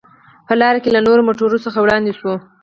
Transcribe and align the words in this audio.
په 0.47 0.53
لار 0.61 0.75
کې 0.83 0.89
له 0.95 0.99
نورو 1.07 1.25
موټرو 1.27 1.63
څخه 1.65 1.77
وړاندې 1.81 2.11
شوو. 2.19 2.35